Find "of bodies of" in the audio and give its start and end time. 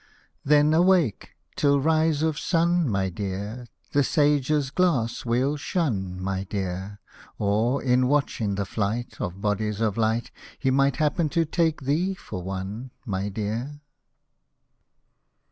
9.21-9.97